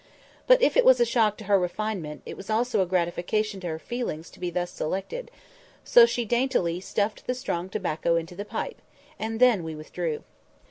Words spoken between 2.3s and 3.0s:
was also a